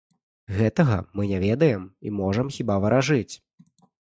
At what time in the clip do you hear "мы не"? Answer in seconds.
1.19-1.39